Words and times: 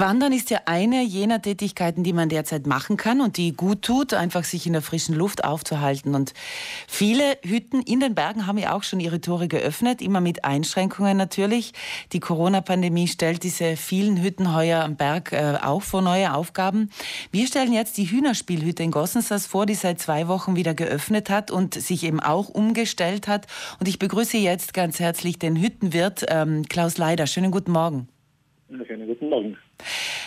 Wandern 0.00 0.32
ist 0.32 0.48
ja 0.48 0.60
eine 0.64 1.02
jener 1.02 1.42
Tätigkeiten, 1.42 2.02
die 2.02 2.14
man 2.14 2.30
derzeit 2.30 2.66
machen 2.66 2.96
kann 2.96 3.20
und 3.20 3.36
die 3.36 3.52
gut 3.52 3.82
tut, 3.82 4.14
einfach 4.14 4.44
sich 4.44 4.66
in 4.66 4.72
der 4.72 4.80
frischen 4.80 5.14
Luft 5.14 5.44
aufzuhalten. 5.44 6.14
Und 6.14 6.32
viele 6.88 7.36
Hütten 7.44 7.82
in 7.82 8.00
den 8.00 8.14
Bergen 8.14 8.46
haben 8.46 8.56
ja 8.56 8.74
auch 8.74 8.82
schon 8.82 8.98
ihre 8.98 9.20
Tore 9.20 9.46
geöffnet, 9.46 10.00
immer 10.00 10.22
mit 10.22 10.42
Einschränkungen 10.42 11.18
natürlich. 11.18 11.74
Die 12.14 12.20
Corona-Pandemie 12.20 13.08
stellt 13.08 13.42
diese 13.42 13.76
vielen 13.76 14.22
Hütten 14.22 14.54
heuer 14.54 14.82
am 14.82 14.96
Berg 14.96 15.32
äh, 15.32 15.58
auch 15.62 15.82
vor 15.82 16.00
neue 16.00 16.32
Aufgaben. 16.32 16.88
Wir 17.30 17.46
stellen 17.46 17.74
jetzt 17.74 17.98
die 17.98 18.10
Hühnerspielhütte 18.10 18.82
in 18.82 18.92
Gossensas 18.92 19.46
vor, 19.46 19.66
die 19.66 19.74
seit 19.74 20.00
zwei 20.00 20.28
Wochen 20.28 20.56
wieder 20.56 20.72
geöffnet 20.72 21.28
hat 21.28 21.50
und 21.50 21.74
sich 21.74 22.04
eben 22.04 22.20
auch 22.20 22.48
umgestellt 22.48 23.28
hat. 23.28 23.46
Und 23.80 23.86
ich 23.86 23.98
begrüße 23.98 24.38
jetzt 24.38 24.72
ganz 24.72 24.98
herzlich 24.98 25.38
den 25.38 25.56
Hüttenwirt 25.56 26.24
ähm, 26.28 26.62
Klaus 26.70 26.96
Leider. 26.96 27.26
Schönen 27.26 27.50
guten 27.50 27.72
Morgen. 27.72 28.08
Schönen 28.86 29.08
guten 29.08 29.28
Morgen. 29.28 29.56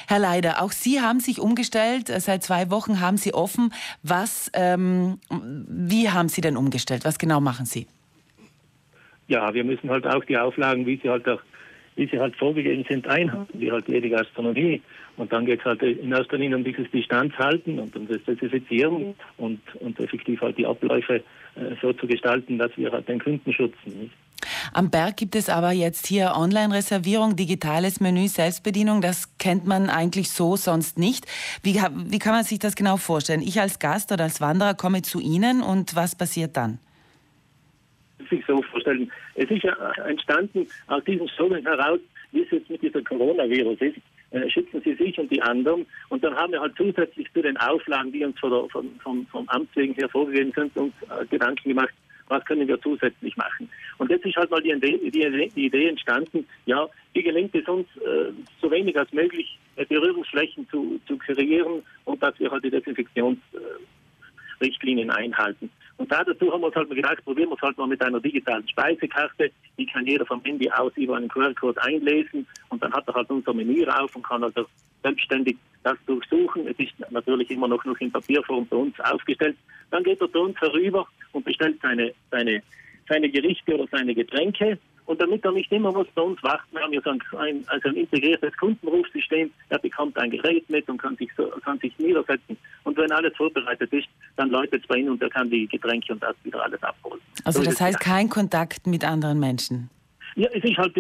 Herr 0.07 0.19
Leider, 0.19 0.61
auch 0.61 0.71
Sie 0.71 0.99
haben 0.99 1.21
sich 1.21 1.39
umgestellt. 1.39 2.07
Seit 2.07 2.43
zwei 2.43 2.69
Wochen 2.69 2.99
haben 2.99 3.15
Sie 3.15 3.33
offen. 3.33 3.71
Was, 4.03 4.51
ähm, 4.53 5.19
wie 5.29 6.09
haben 6.09 6.27
Sie 6.27 6.41
denn 6.41 6.57
umgestellt? 6.57 7.05
Was 7.05 7.17
genau 7.17 7.39
machen 7.39 7.65
Sie? 7.65 7.87
Ja, 9.27 9.53
wir 9.53 9.63
müssen 9.63 9.89
halt 9.89 10.05
auch 10.05 10.25
die 10.25 10.37
Auflagen, 10.37 10.85
wie 10.85 10.99
sie 11.01 11.09
halt 11.09 11.27
auch, 11.29 11.41
wie 11.95 12.07
sie 12.07 12.19
halt 12.19 12.35
vorgegeben 12.35 12.83
sind, 12.89 13.07
einhalten, 13.07 13.59
wie 13.59 13.71
halt 13.71 13.87
jede 13.87 14.09
Gastronomie. 14.09 14.81
Und 15.15 15.31
dann 15.31 15.45
geht 15.45 15.59
es 15.59 15.65
halt 15.65 15.81
in 15.81 16.11
erster 16.11 16.37
Linie 16.37 16.57
um 16.57 16.63
dieses 16.63 16.91
Distanzhalten 16.91 17.79
und 17.79 17.95
um 17.95 18.07
das 18.07 18.21
Desinfizieren 18.25 19.15
und, 19.37 19.61
und 19.79 19.99
effektiv 19.99 20.41
halt 20.41 20.57
die 20.57 20.65
Abläufe 20.65 21.15
äh, 21.55 21.75
so 21.81 21.93
zu 21.93 22.07
gestalten, 22.07 22.57
dass 22.57 22.75
wir 22.75 22.91
halt 22.91 23.07
den 23.07 23.19
Kunden 23.19 23.53
schützen. 23.53 23.99
Nicht? 24.01 24.13
Am 24.71 24.89
Berg 24.89 25.17
gibt 25.17 25.35
es 25.35 25.49
aber 25.49 25.71
jetzt 25.71 26.07
hier 26.07 26.33
Online-Reservierung, 26.35 27.35
digitales 27.35 27.99
Menü, 27.99 28.27
Selbstbedienung. 28.27 29.01
Das 29.01 29.37
kennt 29.37 29.65
man 29.65 29.89
eigentlich 29.89 30.31
so 30.31 30.55
sonst 30.55 30.97
nicht. 30.97 31.25
Wie, 31.63 31.75
wie 31.75 32.19
kann 32.19 32.33
man 32.33 32.43
sich 32.43 32.59
das 32.59 32.75
genau 32.75 32.97
vorstellen? 32.97 33.41
Ich 33.41 33.59
als 33.59 33.79
Gast 33.79 34.11
oder 34.11 34.23
als 34.23 34.41
Wanderer 34.41 34.73
komme 34.73 35.01
zu 35.01 35.19
Ihnen 35.19 35.61
und 35.61 35.95
was 35.95 36.15
passiert 36.15 36.55
dann? 36.55 36.79
sich 38.29 38.45
so 38.45 38.61
vorstellen. 38.63 39.11
Es 39.35 39.49
ist 39.49 39.63
ja 39.63 39.75
entstanden 40.07 40.67
aus 40.87 41.03
diesem 41.03 41.27
Slogan 41.29 41.63
heraus, 41.63 41.99
wie 42.31 42.41
es 42.41 42.51
jetzt 42.51 42.69
mit 42.69 42.81
dieser 42.81 43.01
Coronavirus 43.01 43.79
ist. 43.81 43.97
Äh, 44.31 44.49
schützen 44.49 44.81
Sie 44.83 44.95
sich 44.95 45.17
und 45.19 45.31
die 45.31 45.41
anderen. 45.41 45.85
Und 46.09 46.23
dann 46.23 46.35
haben 46.35 46.53
wir 46.53 46.61
halt 46.61 46.73
zusätzlich 46.75 47.31
zu 47.33 47.41
den 47.41 47.55
Auflagen, 47.57 48.11
die 48.11 48.25
uns 48.25 48.39
von 48.39 48.69
von, 48.69 48.89
vom, 49.01 49.27
vom 49.27 49.47
Amt 49.49 49.69
wegen 49.75 49.93
her 49.93 50.09
vorgegeben 50.09 50.51
sind, 50.55 50.75
uns 50.75 50.93
äh, 51.03 51.25
Gedanken 51.27 51.69
gemacht, 51.69 51.93
was 52.27 52.43
können 52.45 52.67
wir 52.67 52.81
zusätzlich 52.81 53.37
machen. 53.37 53.69
Und 53.97 54.09
jetzt 54.09 54.25
ist 54.25 54.35
halt 54.35 54.49
mal 54.51 54.61
die 54.61 54.71
Idee, 54.71 54.99
die, 55.55 55.65
Idee 55.65 55.87
entstanden, 55.87 56.45
ja, 56.65 56.85
wie 57.13 57.23
gelingt 57.23 57.55
es 57.55 57.65
uns, 57.67 57.87
äh, 57.97 58.31
so 58.61 58.69
wenig 58.71 58.97
als 58.97 59.11
möglich 59.13 59.57
äh, 59.75 59.85
Berührungsflächen 59.85 60.67
zu, 60.69 60.99
zu 61.07 61.17
kreieren 61.17 61.83
und 62.05 62.23
dass 62.23 62.39
wir 62.39 62.49
halt 62.51 62.63
die 62.63 62.71
Desinfektionsrichtlinien 62.71 65.09
äh, 65.09 65.13
einhalten. 65.13 65.69
Und 65.97 66.11
dazu 66.11 66.51
haben 66.51 66.61
wir 66.61 66.67
uns 66.67 66.75
halt 66.75 66.89
mal 66.89 66.95
gedacht, 66.95 67.23
probieren 67.23 67.49
wir 67.49 67.55
es 67.55 67.61
halt 67.61 67.77
mal 67.77 67.87
mit 67.87 68.01
einer 68.01 68.19
digitalen 68.19 68.67
Speisekarte. 68.67 69.51
Die 69.77 69.85
kann 69.85 70.05
jeder 70.05 70.25
vom 70.25 70.43
Handy 70.43 70.69
aus 70.71 70.91
über 70.95 71.17
einen 71.17 71.27
QR-Code 71.27 71.81
einlesen 71.81 72.47
und 72.69 72.83
dann 72.83 72.93
hat 72.93 73.07
er 73.07 73.13
halt 73.13 73.29
unser 73.29 73.53
Menü 73.53 73.83
rauf 73.83 74.15
und 74.15 74.25
kann 74.25 74.43
also 74.43 74.65
selbstständig 75.03 75.57
das 75.83 75.97
durchsuchen. 76.07 76.67
Es 76.67 76.79
ist 76.79 76.93
natürlich 77.11 77.51
immer 77.51 77.67
noch 77.67 77.83
in 77.85 78.11
Papierform 78.11 78.65
bei 78.67 78.77
uns 78.77 78.99
aufgestellt. 79.01 79.55
Dann 79.91 80.03
geht 80.03 80.19
er 80.19 80.31
zu 80.31 80.39
uns 80.39 80.59
herüber 80.59 81.07
und 81.33 81.45
bestellt 81.45 81.77
seine, 81.81 82.13
seine, 82.31 82.61
seine 83.07 83.29
Gerichte 83.29 83.75
oder 83.75 83.87
seine 83.91 84.15
Getränke. 84.15 84.77
Und 85.05 85.19
damit 85.21 85.43
er 85.43 85.51
nicht 85.51 85.69
immer 85.71 85.91
muss 85.91 86.07
bei 86.15 86.21
uns 86.21 86.41
warten, 86.43 86.79
haben 86.79 86.93
wir 86.93 87.01
so 87.01 87.09
ein, 87.09 87.63
also 87.67 87.89
ein 87.89 87.95
integriertes 87.95 88.55
Kundenrufsystem. 88.55 89.51
Er 89.67 89.79
bekommt 89.79 90.17
ein 90.17 90.31
Gerät 90.31 90.69
mit 90.69 90.87
und 90.87 90.97
kann 90.97 91.17
sich, 91.17 91.29
so, 91.35 91.47
kann 91.63 91.77
sich 91.79 91.97
niedersetzen. 91.99 92.57
Und 92.85 92.95
wenn 92.95 93.11
alles 93.11 93.35
vorbereitet 93.35 93.91
ist, 93.91 94.07
dann 94.37 94.49
läutet 94.49 94.81
es 94.81 94.87
bei 94.87 94.95
ihm 94.95 95.09
und 95.09 95.21
er 95.21 95.29
kann 95.29 95.49
die 95.49 95.67
Getränke 95.67 96.13
und 96.13 96.23
das 96.23 96.35
wieder 96.43 96.63
alles 96.63 96.81
abholen. 96.81 97.19
Also 97.43 97.59
so 97.59 97.69
das 97.69 97.81
heißt 97.81 97.99
kein 97.99 98.29
Kontakt 98.29 98.87
mit 98.87 99.03
anderen 99.03 99.41
Menschen? 99.41 99.89
Ja, 100.35 100.49
es 100.51 100.63
ist 100.63 100.77
halt 100.77 100.95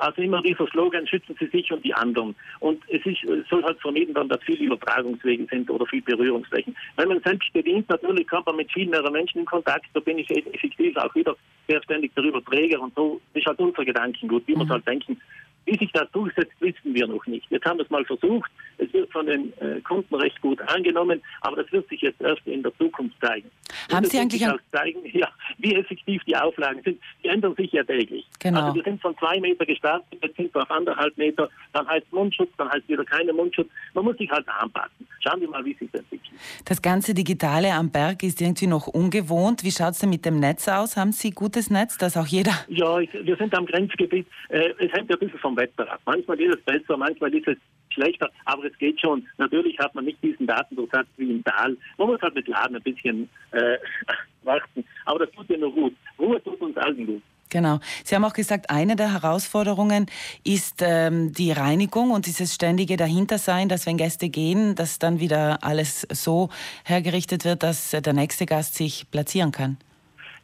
also 0.00 0.22
immer 0.22 0.42
dieser 0.42 0.66
Slogan, 0.68 1.06
schützen 1.06 1.36
Sie 1.38 1.46
sich 1.46 1.70
und 1.72 1.84
die 1.84 1.94
anderen. 1.94 2.34
Und 2.60 2.82
es, 2.88 3.04
ist, 3.06 3.22
es 3.24 3.48
soll 3.48 3.62
halt 3.62 3.80
vermieden 3.80 4.14
werden, 4.14 4.28
dass 4.28 4.42
viele 4.42 4.64
Übertragungswege 4.64 5.46
sind 5.50 5.70
oder 5.70 5.86
viel 5.86 6.02
Berührungsflächen. 6.02 6.76
Wenn 6.96 7.08
man 7.08 7.20
selbst 7.22 7.52
bedient, 7.52 7.88
natürlich 7.88 8.26
kommt 8.28 8.46
man 8.46 8.56
mit 8.56 8.72
viel 8.72 8.88
mehr 8.88 9.08
Menschen 9.10 9.40
in 9.40 9.44
Kontakt, 9.44 9.86
da 9.94 10.00
bin 10.00 10.18
ich 10.18 10.30
effektiv 10.30 10.96
auch 10.96 11.14
wieder 11.14 11.36
sehr 11.68 11.82
ständig 11.82 12.14
der 12.14 12.24
Überträger 12.24 12.80
und 12.80 12.94
so 12.94 13.20
ist 13.34 13.46
halt 13.46 13.58
unser 13.58 13.84
Gedankengut, 13.84 14.46
wie 14.46 14.54
mhm. 14.54 14.60
wir 14.60 14.64
es 14.64 14.70
halt 14.70 14.86
denken, 14.86 15.20
wie 15.64 15.78
sich 15.78 15.92
das 15.92 16.10
durchsetzt, 16.10 16.52
wissen 16.60 16.94
wir 16.94 17.06
noch 17.06 17.24
nicht. 17.26 17.46
Jetzt 17.50 17.64
haben 17.64 17.78
wir 17.78 17.84
es 17.84 17.90
mal 17.90 18.04
versucht. 18.04 18.50
Es 18.78 18.92
wird 18.92 19.10
von 19.12 19.26
den 19.26 19.52
äh, 19.58 19.80
Kunden 19.82 20.14
recht 20.14 20.40
gut 20.40 20.60
angenommen, 20.62 21.22
aber 21.40 21.62
das 21.62 21.70
wird 21.72 21.88
sich 21.88 22.00
jetzt 22.00 22.20
erst 22.20 22.44
in 22.46 22.62
der 22.62 22.76
Zukunft 22.78 23.16
zeigen. 23.20 23.48
Haben 23.92 24.04
Sie 24.06 24.18
eigentlich 24.18 24.46
auch 24.46 24.58
zeigen, 24.72 25.00
ja, 25.12 25.28
wie 25.62 25.76
effektiv 25.76 26.22
die 26.26 26.36
Auflagen 26.36 26.82
sind? 26.82 27.00
Die 27.22 27.28
ändern 27.28 27.54
sich 27.54 27.70
ja 27.72 27.84
täglich. 27.84 28.26
Genau. 28.40 28.60
Also 28.60 28.74
wir 28.74 28.82
sind 28.82 29.00
von 29.00 29.16
zwei 29.18 29.38
Meter 29.40 29.64
gestartet, 29.64 30.18
jetzt 30.20 30.36
sind 30.36 30.54
wir 30.54 30.62
auf 30.62 30.70
anderthalb 30.70 31.16
Meter, 31.16 31.48
dann 31.72 31.86
heißt 31.86 32.12
Mundschutz, 32.12 32.50
dann 32.58 32.68
heißt 32.70 32.88
wieder 32.88 33.04
keine 33.04 33.32
Mundschutz. 33.32 33.68
Man 33.94 34.04
muss 34.04 34.16
sich 34.18 34.30
halt 34.30 34.46
anpassen. 34.48 35.06
Schauen 35.20 35.40
wir 35.40 35.48
mal, 35.48 35.64
wie 35.64 35.74
sich 35.74 35.88
das 35.92 36.00
entwickelt. 36.02 36.32
Das 36.64 36.82
ganze 36.82 37.14
Digitale 37.14 37.72
am 37.72 37.90
Berg 37.90 38.24
ist 38.24 38.40
irgendwie 38.40 38.66
noch 38.66 38.88
ungewohnt. 38.88 39.62
Wie 39.62 39.70
schaut 39.70 39.92
es 39.92 40.00
denn 40.00 40.10
mit 40.10 40.24
dem 40.24 40.40
Netz 40.40 40.66
aus? 40.66 40.96
Haben 40.96 41.12
Sie 41.12 41.30
gutes 41.30 41.70
Netz, 41.70 41.96
dass 41.98 42.16
auch 42.16 42.26
jeder... 42.26 42.52
Ja, 42.68 42.98
ich, 42.98 43.10
wir 43.12 43.36
sind 43.36 43.56
am 43.56 43.66
Grenzgebiet. 43.66 44.26
Äh, 44.48 44.70
es 44.78 44.92
hängt 44.92 45.08
ja 45.08 45.16
ein 45.16 45.18
bisschen 45.20 45.38
vom 45.38 45.52
vom 45.52 45.56
Wetter 45.56 45.90
ab. 45.90 46.00
Manchmal 46.06 46.40
ist 46.40 46.56
es 46.56 46.64
besser, 46.64 46.96
manchmal 46.96 47.34
ist 47.34 47.46
es 47.46 47.56
schlechter, 47.90 48.30
aber 48.46 48.64
es 48.64 48.76
geht 48.78 49.00
schon. 49.00 49.26
Natürlich 49.38 49.78
hat 49.78 49.94
man 49.94 50.04
nicht 50.04 50.22
diesen 50.22 50.46
Datendurchsatz 50.46 51.06
wie 51.16 51.30
im 51.30 51.44
Tal. 51.44 51.76
Man 51.98 52.08
muss 52.08 52.20
halt 52.22 52.34
mit 52.34 52.48
Laden 52.48 52.76
ein 52.76 52.82
bisschen 52.82 53.28
äh, 53.52 53.76
warten, 54.42 54.84
aber 55.04 55.20
das 55.20 55.30
tut 55.34 55.48
ja 55.50 55.56
nur 55.56 55.72
gut. 55.72 55.94
Ruhe 56.18 56.42
tut 56.42 56.60
uns 56.60 56.76
allen 56.76 57.06
gut. 57.06 57.22
Genau. 57.52 57.80
Sie 58.02 58.14
haben 58.14 58.24
auch 58.24 58.32
gesagt, 58.32 58.70
eine 58.70 58.96
der 58.96 59.12
Herausforderungen 59.12 60.06
ist 60.42 60.80
ähm, 60.80 61.34
die 61.34 61.52
Reinigung 61.52 62.10
und 62.10 62.24
dieses 62.24 62.54
ständige 62.54 62.96
Dahintersein, 62.96 63.68
dass 63.68 63.84
wenn 63.84 63.98
Gäste 63.98 64.30
gehen, 64.30 64.74
dass 64.74 64.98
dann 64.98 65.20
wieder 65.20 65.62
alles 65.62 66.06
so 66.10 66.48
hergerichtet 66.84 67.44
wird, 67.44 67.62
dass 67.62 67.90
der 67.90 68.12
nächste 68.14 68.46
Gast 68.46 68.74
sich 68.74 69.10
platzieren 69.10 69.52
kann. 69.52 69.76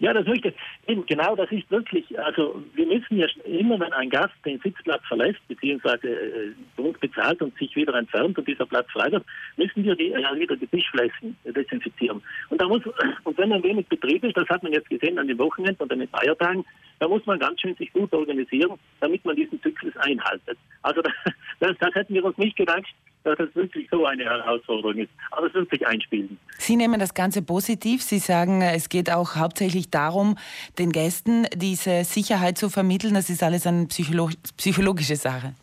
Ja, 0.01 0.13
das 0.13 0.27
möchte 0.27 0.55
eben 0.87 1.05
genau, 1.07 1.35
das 1.35 1.51
ist 1.51 1.69
wirklich, 1.73 2.07
also 2.21 2.63
wir 2.75 2.87
müssen 2.87 3.19
ja 3.19 3.27
immer, 3.45 3.81
wenn 3.81 3.93
ein 3.93 4.11
Gast 4.11 4.35
den 4.45 4.61
Sitzplatz 4.61 5.03
verlässt, 5.09 5.41
beziehungsweise 5.49 6.09
äh, 6.09 6.53
uns 6.81 6.97
bezahlt 6.99 7.43
und 7.43 7.57
sich 7.59 7.75
wieder 7.75 7.95
entfernt 7.95 8.39
und 8.39 8.47
dieser 8.47 8.67
Platz 8.67 8.89
frei 8.93 9.11
wird, 9.11 9.25
müssen 9.57 9.83
wir 9.83 9.97
die, 9.97 10.11
ja, 10.11 10.37
wieder 10.37 10.57
die 10.57 10.69
Tischflächen 10.69 11.37
desinfizieren. 11.45 12.23
Und 12.49 12.61
da 12.61 12.69
muss, 12.69 12.83
und 13.25 13.39
wenn 13.39 13.53
ein 13.53 13.63
wenig 13.65 13.89
Betrieb 13.89 14.23
ist, 14.23 14.37
das 14.37 14.49
hat 14.49 14.63
man 14.63 14.73
jetzt 14.73 14.89
gesehen 14.89 15.19
an 15.19 15.27
den 15.27 15.39
Wochenenden 15.39 15.83
und 15.83 15.93
an 15.93 15.99
den 15.99 16.09
Feiertagen, 16.09 16.65
da 17.01 17.09
muss 17.09 17.27
man 17.27 17.41
ganz 17.41 17.61
schön 17.61 17.75
sich 17.75 17.93
gut 17.93 18.13
organisieren, 18.13 18.79
damit 19.01 19.25
man 19.25 19.35
diesen 19.35 19.61
Zyklus 19.63 19.97
einhaltet. 19.97 20.59
Also 20.83 21.03
das, 21.61 21.73
das 21.81 21.95
hätten 21.95 22.15
wir 22.15 22.25
uns 22.25 22.39
nicht 22.39 22.57
gedacht, 22.57 22.87
dass 23.29 23.39
das 23.39 23.55
wirklich 23.55 23.89
so 23.91 24.07
eine 24.07 24.25
Herausforderung 24.25 24.97
ist. 24.97 25.11
Aber 25.31 25.47
es 25.47 25.55
wird 25.55 25.71
sich 25.71 25.87
einspielen. 25.87 26.39
Sie 26.59 26.77
nehmen 26.77 26.99
das 26.99 27.15
Ganze 27.15 27.43
positiv. 27.43 28.03
Sie 28.03 28.19
sagen, 28.19 28.63
es 28.63 28.89
geht 28.89 29.11
auch 29.11 29.37
hauptsächlich 29.37 29.91
darum, 29.91 30.37
den 30.79 30.93
Gästen 30.93 31.47
diese 31.55 32.05
Sicherheit 32.05 32.59
zu 32.59 32.69
vermitteln. 32.71 33.15
Das 33.15 33.31
ist 33.31 33.43
alles 33.43 33.67
eine 33.67 33.87
psycholo 33.87 34.31
psychologische 34.57 35.17
Sache. 35.17 35.55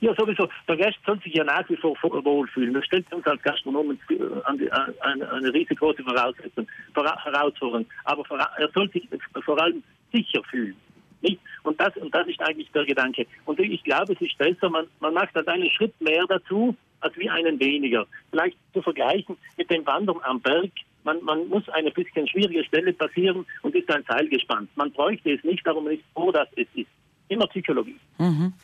Ja, 0.00 0.14
sowieso. 0.14 0.48
Der 0.68 0.76
Gast 0.76 0.98
soll 1.04 1.20
sich 1.22 1.34
ja 1.34 1.42
nach 1.42 1.68
wie 1.68 1.76
vor 1.76 1.96
wohlfühlen. 2.02 2.72
Das 2.72 2.84
stellt 2.84 3.12
uns 3.12 3.26
als 3.26 3.42
Gastronomen 3.42 3.98
eine, 4.44 4.94
eine 5.02 5.52
riesengroße 5.52 6.04
Voraussetzung, 6.04 6.68
Herausforderung. 6.94 7.84
Aber 8.04 8.24
er 8.58 8.70
soll 8.72 8.88
sich 8.92 9.08
vor 9.44 9.60
allem 9.60 9.82
sicher 10.12 10.42
fühlen. 10.44 10.76
Nicht? 11.20 11.40
Und 11.64 11.80
das, 11.80 11.96
und 11.96 12.14
das 12.14 12.26
ist 12.28 12.40
eigentlich 12.40 12.70
der 12.72 12.84
Gedanke. 12.84 13.26
Und 13.44 13.58
ich 13.58 13.82
glaube, 13.84 14.12
es 14.12 14.20
ist 14.20 14.38
besser, 14.38 14.70
man, 14.70 14.86
man 15.00 15.14
macht 15.14 15.34
halt 15.34 15.48
einen 15.48 15.70
Schritt 15.70 15.98
mehr 16.00 16.24
dazu, 16.28 16.76
als 17.00 17.16
wie 17.16 17.28
einen 17.28 17.58
weniger. 17.60 18.06
Vielleicht 18.30 18.56
zu 18.72 18.82
vergleichen 18.82 19.36
mit 19.56 19.70
dem 19.70 19.86
Wandern 19.86 20.18
am 20.22 20.40
Berg. 20.40 20.70
Man, 21.04 21.22
man 21.24 21.48
muss 21.48 21.68
eine 21.70 21.90
bisschen 21.90 22.26
schwierige 22.28 22.64
Stelle 22.64 22.92
passieren 22.92 23.46
und 23.62 23.74
ist 23.74 23.90
ein 23.90 24.04
Seil 24.08 24.28
gespannt. 24.28 24.68
Man 24.76 24.92
bräuchte 24.92 25.32
es 25.32 25.42
nicht, 25.44 25.66
darum 25.66 25.84
nicht 25.86 26.04
froh, 26.14 26.32
dass 26.32 26.48
es 26.56 26.66
ist. 26.74 26.88
Immer 27.28 27.46
Psychologie. 27.48 27.96
Mhm. 28.16 28.54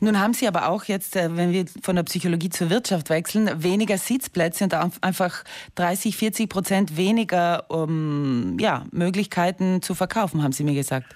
Nun 0.00 0.20
haben 0.20 0.34
Sie 0.34 0.46
aber 0.46 0.68
auch 0.68 0.84
jetzt, 0.84 1.16
äh, 1.16 1.34
wenn 1.34 1.52
wir 1.52 1.64
von 1.82 1.96
der 1.96 2.02
Psychologie 2.02 2.50
zur 2.50 2.68
Wirtschaft 2.68 3.08
wechseln, 3.08 3.62
weniger 3.62 3.96
Sitzplätze 3.96 4.64
und 4.64 4.74
einfach 5.02 5.44
30, 5.76 6.16
40 6.16 6.50
Prozent 6.50 6.96
weniger 6.96 7.70
um, 7.70 8.58
ja, 8.60 8.84
Möglichkeiten 8.90 9.80
zu 9.80 9.94
verkaufen, 9.94 10.42
haben 10.42 10.52
Sie 10.52 10.64
mir 10.64 10.74
gesagt. 10.74 11.14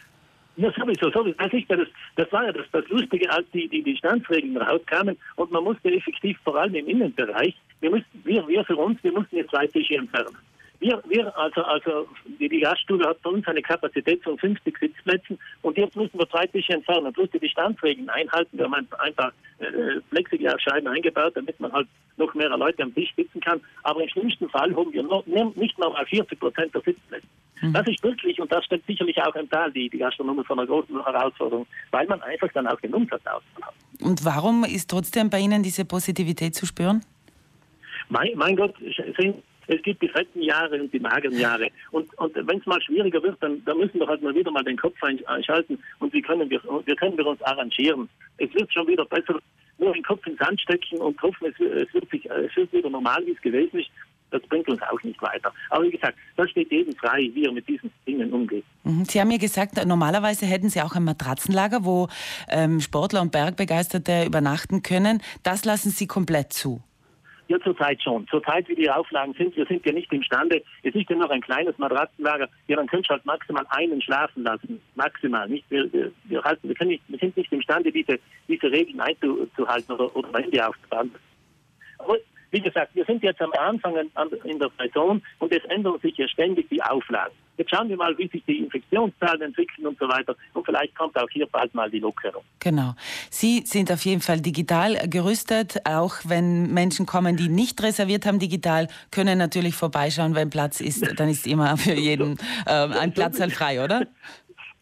Ja, 0.57 0.73
sowieso, 0.73 1.11
sowieso. 1.11 1.37
Das, 1.37 1.53
ist 1.53 1.71
das, 1.71 1.89
das 2.17 2.33
war 2.33 2.47
ja 2.47 2.53
das, 2.53 2.65
das 2.73 2.89
Lustige, 2.89 3.31
als 3.31 3.47
die, 3.53 3.69
die, 3.69 3.83
die 3.83 3.97
Standsregeln 3.97 4.57
rauskamen 4.57 5.19
und 5.37 5.51
man 5.51 5.65
musste 5.65 5.93
effektiv 5.93 6.39
vor 6.45 6.57
allem 6.57 6.75
im 6.75 6.89
Innenbereich, 6.89 7.55
wir, 7.81 7.91
mussten, 7.91 8.23
wir, 8.25 8.47
wir 8.49 8.65
für 8.65 8.77
uns, 8.77 9.03
wir 9.05 9.13
mussten 9.13 9.37
jetzt 9.37 9.51
zwei 9.51 9.67
Tische 9.67 9.97
entfernen. 9.97 10.37
Wir, 10.79 11.03
wir 11.09 11.37
also, 11.39 11.63
also 11.63 12.09
die, 12.39 12.49
die 12.49 12.61
Gaststube 12.61 13.07
hat 13.07 13.21
bei 13.23 13.31
uns 13.31 13.47
eine 13.47 13.63
Kapazität 13.63 14.23
von 14.23 14.39
50 14.39 14.77
Sitzplätzen 14.79 15.39
und 15.63 15.77
jetzt 15.77 15.97
müssen 15.97 16.19
wir 16.19 16.29
zwei 16.29 16.47
Tische 16.47 16.75
entfernen, 16.75 17.13
plus 17.13 17.31
die 17.31 17.39
Distanzregeln 17.39 18.09
einhalten. 18.09 18.59
Wir 18.59 18.65
haben 18.65 18.87
einfach 18.99 19.33
äh, 19.59 20.01
Plexiglasscheiben 20.11 20.89
eingebaut, 20.89 21.33
damit 21.35 21.59
man 21.61 21.73
halt 21.73 21.89
noch 22.17 22.35
mehr 22.35 22.49
Leute 22.51 22.83
am 22.83 22.95
Tisch 22.95 23.13
sitzen 23.17 23.41
kann. 23.41 23.61
Aber 23.83 24.03
im 24.03 24.09
schlimmsten 24.09 24.49
Fall 24.51 24.75
haben 24.75 24.93
wir 24.93 25.03
noch, 25.03 25.25
nicht 25.27 25.79
mal 25.79 25.93
40 26.05 26.39
Prozent 26.39 26.75
der 26.75 26.83
Sitzplätze. 26.83 27.27
Mhm. 27.61 27.73
Das 27.73 27.87
ist 27.87 28.03
wirklich, 28.03 28.41
und 28.41 28.53
das 28.53 28.65
stellt 28.65 28.85
sicherlich 28.87 29.21
auch 29.23 29.35
im 29.35 29.49
Tal 29.49 29.73
die, 29.73 29.89
die 29.89 29.99
Gastronomie 29.99 30.45
vor 30.45 30.59
einer 30.59 30.67
großen 30.67 31.05
Herausforderung, 31.05 31.67
weil 31.91 32.07
man 32.07 32.21
einfach 32.23 32.49
dann 32.53 32.67
auch 32.67 32.81
den 32.81 32.95
Umsatz 32.95 33.25
hat. 33.25 33.43
Und 34.01 34.25
warum 34.25 34.65
ist 34.65 34.91
trotzdem 34.91 35.31
bei 35.31 35.39
Ihnen 35.39 35.63
diese 35.63 35.85
Positivität 35.85 36.55
zu 36.55 36.67
spüren? 36.67 37.03
Mein, 38.09 38.31
mein 38.37 38.57
Gott, 38.57 38.75
es 39.69 39.83
gibt 39.83 40.03
die 40.03 40.09
fetten 40.09 40.43
Jahre 40.43 40.81
und 40.81 40.93
die 40.93 41.01
mageren 41.01 41.39
Jahre. 41.39 41.69
Und, 41.91 42.13
und 42.19 42.35
wenn 42.35 42.59
es 42.59 42.67
mal 42.67 42.81
schwieriger 42.83 43.23
wird, 43.23 43.37
dann, 43.41 43.65
dann 43.65 43.79
müssen 43.79 43.99
wir 43.99 44.07
halt 44.07 44.23
mal 44.23 44.35
wieder 44.35 44.51
mal 44.51 44.63
den 44.63 44.77
Kopf 44.77 44.97
einschalten 45.03 45.79
und 45.99 46.13
wie 46.13 46.23
können 46.23 46.49
wir, 46.49 46.61
wie 46.85 46.95
können 46.95 47.17
wir 47.17 47.27
uns 47.27 47.43
arrangieren. 47.43 48.09
Es 48.39 48.53
wird 48.55 48.73
schon 48.73 48.87
wieder 48.87 49.05
besser. 49.05 49.39
Nur 49.79 49.93
den 49.93 50.05
Kopf 50.05 50.27
ins 50.27 50.39
Sand 50.39 50.59
stecken 50.61 50.99
und 50.99 51.21
hoffen, 51.21 51.49
es, 51.49 51.61
es, 51.61 51.93
wird, 51.93 52.09
sich, 52.11 52.25
es 52.31 52.57
wird 52.57 52.73
wieder 52.73 52.89
normal, 52.89 53.27
wie 53.27 53.33
es 53.33 53.41
gewesen 53.43 53.81
ist. 53.81 53.91
Das 54.31 54.43
bringt 54.43 54.69
uns 54.69 54.81
auch 54.83 55.03
nicht 55.03 55.21
weiter. 55.23 55.53
Aber 55.71 55.85
wie 55.85 55.91
gesagt, 55.91 56.17
da 56.37 56.47
steht 56.49 56.71
jedem 56.71 56.95
frei, 56.97 57.31
wie 57.33 57.45
er 57.45 57.53
mit 57.53 57.69
diesen 57.69 57.91
Dingen 58.07 58.33
umgeht. 58.33 58.65
Mhm. 58.85 59.05
Sie 59.05 59.21
haben 59.21 59.29
mir 59.29 59.39
gesagt, 59.39 59.85
normalerweise 59.87 60.47
hätten 60.47 60.69
Sie 60.69 60.83
auch 60.83 60.95
ein 60.95 61.05
Matratzenlager, 61.05 61.85
wo 61.85 62.09
ähm, 62.49 62.81
Sportler 62.81 63.23
und 63.23 63.33
Bergbegeisterte 63.33 64.25
übernachten 64.25 64.83
können. 64.83 65.23
Das 65.43 65.65
lassen 65.65 65.91
Sie 65.91 66.07
komplett 66.07 66.53
zu. 66.53 66.83
Ja, 67.49 67.61
zurzeit 67.61 68.03
schon. 68.03 68.27
Zurzeit, 68.27 68.69
wie 68.69 68.75
die 68.75 68.91
Auflagen 68.91 69.33
sind, 69.35 69.57
wir 69.57 69.67
sind 69.67 69.87
ja 69.87 69.93
nicht 69.93 70.13
imstande, 70.13 70.63
es 70.83 70.95
ist 70.95 71.09
ja 71.09 71.15
noch 71.15 71.31
ein 71.31 71.41
kleines 71.41 71.79
Matratzenlager, 71.79 72.49
ja, 72.67 72.77
dann 72.77 72.89
könnt 72.89 73.07
ihr 73.09 73.11
halt 73.11 73.25
maximal 73.25 73.65
einen 73.69 74.03
schlafen 74.03 74.43
lassen. 74.43 74.81
Maximal. 74.97 75.49
Nicht? 75.49 75.65
Wir, 75.71 75.89
wir, 75.93 76.43
halten, 76.43 76.67
wir, 76.67 76.75
können 76.75 76.91
nicht, 76.91 77.05
wir 77.07 77.19
sind 77.19 77.37
nicht 77.37 77.53
imstande, 77.53 77.93
diese, 77.93 78.19
diese 78.49 78.71
Regeln 78.71 79.01
einzuhalten 79.01 79.93
oder, 79.93 80.17
oder 80.17 80.33
Wände 80.33 80.67
aufzubauen. 80.67 81.15
Aber 81.99 82.17
wie 82.57 82.61
gesagt, 82.63 82.95
wir 82.95 83.05
sind 83.05 83.23
jetzt 83.23 83.43
am 83.43 83.53
Anfang 83.53 83.95
in 84.45 84.59
der 84.59 84.71
Saison 84.79 85.21
und 85.41 85.53
es 85.53 85.63
ändern 85.65 85.99
sich 86.01 86.17
ja 86.17 86.27
ständig 86.27 86.67
die 86.71 86.83
Auflagen. 86.83 87.35
Jetzt 87.59 87.71
schauen 87.71 87.89
wir 87.89 87.97
mal, 87.97 88.17
wie 88.17 88.29
sich 88.29 88.43
die 88.47 88.59
Infektionszahlen 88.59 89.43
entwickeln 89.43 89.87
und 89.87 89.99
so 89.99 90.09
weiter. 90.09 90.35
Und 90.55 90.65
vielleicht 90.65 90.95
kommt 90.95 91.19
auch 91.19 91.29
hier 91.31 91.47
bald 91.47 91.75
mal 91.75 91.91
die 91.91 91.99
Lockerung. 91.99 92.43
Genau. 92.61 92.95
Sie 93.31 93.63
sind 93.67 93.93
auf 93.93 94.05
jeden 94.07 94.23
Fall 94.23 94.41
digital 94.41 94.97
gerüstet. 95.09 95.77
Auch 95.87 96.17
wenn 96.25 96.73
Menschen 96.73 97.05
kommen, 97.05 97.37
die 97.37 97.49
nicht 97.49 97.83
reserviert 97.83 98.25
haben 98.25 98.39
digital, 98.39 98.89
können 99.11 99.39
natürlich 99.39 99.75
vorbeischauen, 99.75 100.35
wenn 100.35 100.49
Platz 100.49 100.81
ist. 100.81 101.19
Dann 101.19 101.29
ist 101.29 101.47
immer 101.47 101.77
für 101.77 101.95
jeden 101.95 102.39
äh, 102.67 102.71
ein 102.71 103.13
Platz 103.13 103.39
halt 103.39 103.53
frei, 103.53 103.83
oder? 103.83 104.07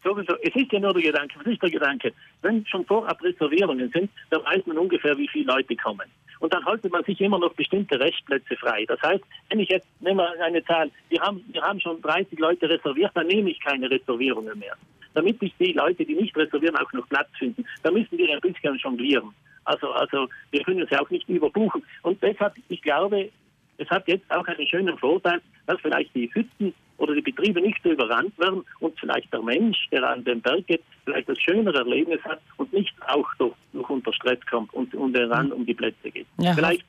Sowieso. 0.05 0.35
Es 0.43 0.55
ist 0.55 0.71
ja 0.71 0.79
nur 0.79 0.93
der 0.93 1.01
Gedanke. 1.01 1.39
Was 1.39 1.47
ist 1.47 1.63
der 1.63 1.71
Gedanke? 1.71 2.13
Wenn 2.43 2.65
schon 2.67 2.85
vorab 2.85 3.21
Reservierungen 3.23 3.89
sind, 3.91 4.09
dann 4.29 4.43
weiß 4.45 4.65
man 4.67 4.77
ungefähr, 4.77 5.17
wie 5.17 5.27
viele 5.27 5.51
Leute 5.51 5.75
kommen 5.75 6.09
und 6.39 6.53
dann 6.53 6.65
haltet 6.65 6.91
man 6.91 7.03
sich 7.03 7.19
immer 7.21 7.39
noch 7.39 7.53
bestimmte 7.53 7.99
Restplätze 7.99 8.55
frei. 8.57 8.85
Das 8.87 9.01
heißt, 9.01 9.23
wenn 9.49 9.59
ich 9.59 9.69
jetzt 9.69 9.87
nehme 9.99 10.27
eine 10.41 10.63
Zahl, 10.65 10.91
wir 11.09 11.19
haben, 11.21 11.43
wir 11.51 11.61
haben 11.61 11.79
schon 11.79 12.01
30 12.01 12.37
Leute 12.39 12.69
reserviert, 12.69 13.11
dann 13.15 13.27
nehme 13.27 13.49
ich 13.49 13.59
keine 13.59 13.89
Reservierungen 13.89 14.59
mehr. 14.59 14.75
Damit 15.13 15.39
sich 15.39 15.53
die 15.59 15.73
Leute, 15.73 16.05
die 16.05 16.15
nicht 16.15 16.35
reservieren, 16.37 16.75
auch 16.75 16.91
noch 16.93 17.07
Platz 17.09 17.29
finden, 17.39 17.65
da 17.83 17.91
müssen 17.91 18.17
wir 18.17 18.29
ein 18.29 18.41
bisschen 18.41 18.75
jonglieren. 18.75 19.33
Also, 19.63 19.89
also 19.91 20.27
wir 20.51 20.61
können 20.63 20.81
es 20.81 20.89
ja 20.89 21.01
auch 21.01 21.09
nicht 21.09 21.27
überbuchen. 21.27 21.83
Und 22.03 22.21
deshalb, 22.21 22.53
ich 22.67 22.81
glaube, 22.81 23.29
es 23.77 23.89
hat 23.89 24.07
jetzt 24.07 24.29
auch 24.29 24.45
einen 24.45 24.67
schönen 24.67 24.97
Vorteil, 24.97 25.41
dass 25.65 25.79
vielleicht 25.81 26.13
die 26.13 26.29
Hütten 26.33 26.73
oder 26.97 27.13
die 27.13 27.21
Betriebe 27.21 27.61
nicht 27.61 27.81
so 27.83 27.89
überrannt 27.89 28.37
werden 28.37 28.63
vielleicht 29.05 29.31
der 29.31 29.41
Mensch, 29.41 29.77
der 29.91 30.03
an 30.03 30.23
den 30.23 30.41
Berg 30.41 30.65
geht, 30.65 30.81
vielleicht 31.03 31.29
das 31.29 31.39
schönere 31.39 31.77
Erlebnis 31.77 32.21
hat 32.23 32.41
und 32.57 32.73
nicht 32.73 32.93
auch 33.07 33.27
durch, 33.37 33.53
durch 33.73 33.89
unter 33.89 34.11
Stress 34.13 34.39
kommt 34.49 34.73
und, 34.73 34.93
und 34.95 35.15
ran 35.15 35.51
um 35.51 35.65
die 35.65 35.73
Plätze 35.73 36.09
geht. 36.11 36.27
Ja, 36.39 36.53
vielleicht 36.53 36.83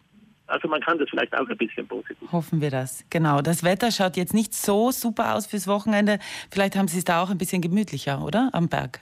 also 0.49 0.69
man 0.69 0.81
kann 0.81 0.97
das 0.97 1.11
vielleicht 1.11 1.37
auch 1.37 1.49
ein 1.49 1.57
bisschen 1.57 1.89
positiv. 1.89 2.31
Hoffen 2.31 2.61
wir 2.61 2.71
das. 2.71 3.05
Genau. 3.11 3.43
Das 3.43 3.65
Wetter 3.65 3.91
schaut 3.91 4.17
jetzt 4.17 4.33
nicht 4.33 4.55
so 4.55 4.93
super 4.93 5.35
aus 5.35 5.49
fürs 5.49 5.67
Wochenende. 5.67 6.21
Vielleicht 6.53 6.77
haben 6.77 6.87
Sie 6.87 6.99
es 6.99 7.05
da 7.05 7.21
auch 7.21 7.31
ein 7.31 7.39
bisschen 7.39 7.63
gemütlicher, 7.63 8.23
oder? 8.23 8.51
Am 8.53 8.69
Berg. 8.69 9.01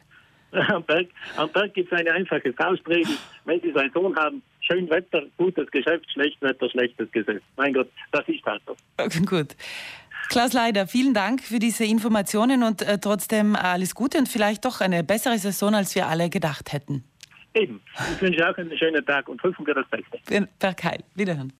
Am 0.68 0.84
Berg, 0.84 1.08
am 1.36 1.50
Berg 1.50 1.74
gibt 1.74 1.92
es 1.92 1.98
eine 1.98 2.12
einfache 2.12 2.52
Faustregel. 2.52 3.16
Wenn 3.44 3.60
Sie 3.60 3.72
so 3.72 3.78
einen 3.80 3.92
Sohn 3.92 4.14
haben, 4.16 4.40
schön 4.60 4.88
Wetter, 4.88 5.24
gutes 5.36 5.68
Geschäft, 5.72 6.08
schlecht 6.12 6.40
Wetter, 6.42 6.70
schlechtes 6.70 7.10
Gesetz. 7.10 7.42
Mein 7.56 7.72
Gott, 7.72 7.90
das 8.12 8.26
ist 8.28 8.44
halt 8.44 8.62
so. 8.64 8.76
Okay, 8.96 9.20
gut. 9.26 9.56
Klaus 10.28 10.52
Leider, 10.52 10.86
vielen 10.86 11.14
Dank 11.14 11.42
für 11.42 11.58
diese 11.58 11.84
Informationen 11.84 12.62
und 12.62 12.82
äh, 12.82 12.98
trotzdem 12.98 13.56
alles 13.56 13.94
Gute 13.94 14.18
und 14.18 14.28
vielleicht 14.28 14.64
doch 14.64 14.80
eine 14.80 15.04
bessere 15.04 15.38
Saison, 15.38 15.74
als 15.74 15.94
wir 15.94 16.06
alle 16.08 16.30
gedacht 16.30 16.72
hätten. 16.72 17.04
Eben. 17.54 17.80
Ich 18.14 18.20
wünsche 18.20 18.48
auch 18.48 18.56
einen 18.56 18.76
schönen 18.76 19.04
Tag 19.06 19.28
und 19.28 19.40
hoffen 19.42 19.64
wir 19.66 19.74
das 19.74 19.86
Beste. 19.88 20.48
Per 20.58 20.74
Keil. 20.74 21.04
Wiederhören. 21.14 21.52